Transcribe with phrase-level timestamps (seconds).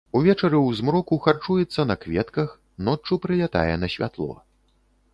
[0.19, 2.57] Увечары ў змроку харчуецца на кветках,
[2.91, 4.31] ноччу прылятае на святло.